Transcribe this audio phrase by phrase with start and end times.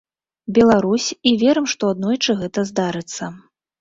[0.57, 3.23] Беларусь і верым, што аднойчы гэта здарыцца.